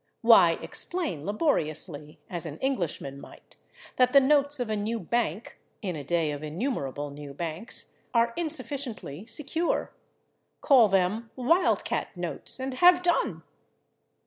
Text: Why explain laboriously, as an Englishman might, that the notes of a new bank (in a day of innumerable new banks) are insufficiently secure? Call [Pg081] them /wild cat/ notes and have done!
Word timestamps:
Why 0.21 0.53
explain 0.63 1.27
laboriously, 1.27 2.19
as 2.27 2.47
an 2.47 2.57
Englishman 2.57 3.21
might, 3.21 3.55
that 3.97 4.13
the 4.13 4.19
notes 4.19 4.59
of 4.59 4.67
a 4.67 4.75
new 4.75 4.99
bank 4.99 5.59
(in 5.83 5.95
a 5.95 6.03
day 6.03 6.31
of 6.31 6.41
innumerable 6.41 7.11
new 7.11 7.35
banks) 7.35 7.93
are 8.11 8.33
insufficiently 8.35 9.27
secure? 9.27 9.93
Call 10.59 10.87
[Pg081] 10.89 10.91
them 10.93 11.29
/wild 11.37 11.83
cat/ 11.83 12.17
notes 12.17 12.59
and 12.59 12.73
have 12.73 13.03
done! 13.03 13.43